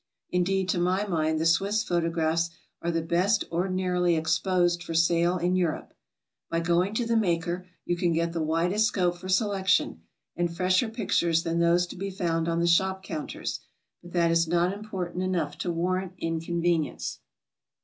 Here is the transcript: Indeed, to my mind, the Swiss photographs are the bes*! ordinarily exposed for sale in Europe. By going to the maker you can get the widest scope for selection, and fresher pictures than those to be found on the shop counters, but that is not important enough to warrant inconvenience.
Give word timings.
Indeed, 0.31 0.67
to 0.69 0.79
my 0.79 1.05
mind, 1.05 1.39
the 1.39 1.45
Swiss 1.45 1.83
photographs 1.83 2.49
are 2.81 2.89
the 2.89 3.03
bes*! 3.03 3.37
ordinarily 3.51 4.15
exposed 4.15 4.81
for 4.81 4.95
sale 4.95 5.37
in 5.37 5.55
Europe. 5.55 5.93
By 6.49 6.59
going 6.59 6.95
to 6.95 7.05
the 7.05 7.15
maker 7.15 7.67
you 7.85 7.95
can 7.95 8.11
get 8.11 8.33
the 8.33 8.41
widest 8.41 8.87
scope 8.87 9.19
for 9.19 9.29
selection, 9.29 10.01
and 10.35 10.51
fresher 10.57 10.89
pictures 10.89 11.43
than 11.43 11.59
those 11.59 11.85
to 11.85 11.95
be 11.95 12.09
found 12.09 12.47
on 12.49 12.59
the 12.61 12.65
shop 12.65 13.03
counters, 13.03 13.59
but 14.01 14.13
that 14.13 14.31
is 14.31 14.47
not 14.47 14.73
important 14.73 15.21
enough 15.21 15.55
to 15.59 15.71
warrant 15.71 16.13
inconvenience. 16.17 17.19